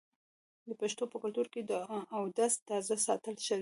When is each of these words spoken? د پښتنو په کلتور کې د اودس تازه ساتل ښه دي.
د 0.67 0.69
پښتنو 0.79 1.05
په 1.11 1.17
کلتور 1.23 1.47
کې 1.53 1.61
د 1.69 1.71
اودس 2.17 2.53
تازه 2.69 2.95
ساتل 3.07 3.35
ښه 3.45 3.55
دي. 3.57 3.59